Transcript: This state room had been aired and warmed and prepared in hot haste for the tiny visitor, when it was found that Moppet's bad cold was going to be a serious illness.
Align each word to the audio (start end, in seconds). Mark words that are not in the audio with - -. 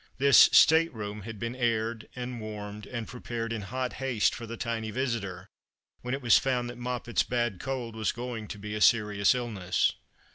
This 0.17 0.49
state 0.51 0.91
room 0.95 1.21
had 1.21 1.37
been 1.37 1.55
aired 1.55 2.09
and 2.15 2.41
warmed 2.41 2.87
and 2.87 3.07
prepared 3.07 3.53
in 3.53 3.61
hot 3.61 3.93
haste 4.01 4.33
for 4.33 4.47
the 4.47 4.57
tiny 4.57 4.89
visitor, 4.89 5.47
when 6.01 6.15
it 6.15 6.23
was 6.23 6.39
found 6.39 6.71
that 6.71 6.79
Moppet's 6.79 7.21
bad 7.21 7.59
cold 7.59 7.95
was 7.95 8.11
going 8.11 8.47
to 8.47 8.57
be 8.57 8.73
a 8.73 8.81
serious 8.81 9.35
illness. 9.35 9.93